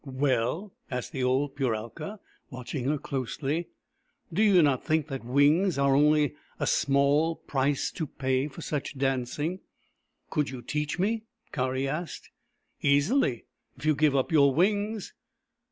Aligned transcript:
"Well?" 0.03 0.73
asked 0.89 1.11
the 1.11 1.21
old 1.23 1.55
^uralka, 1.57 2.17
watching 2.49 2.85
her 2.85 2.97
closely." 2.97 3.67
Do 4.33 4.41
you 4.41 4.63
not 4.63 4.83
think 4.83 5.09
that 5.09 5.23
wings 5.23 5.77
are 5.77 5.95
only 5.95 6.33
a 6.59 6.65
small 6.65 7.35
price 7.35 7.91
to 7.91 8.07
pay 8.07 8.47
for 8.47 8.61
such 8.61 8.97
dancing?"" 8.97 9.59
Could 10.31 10.49
you 10.49 10.63
teach 10.63 10.97
me?" 10.97 11.25
Kari 11.53 11.87
asked." 11.87 12.31
Easily, 12.95 13.45
if 13.77 13.85
you 13.85 13.93
give 13.93 14.15
up 14.15 14.31
your 14.31 14.55
wings." 14.55 15.13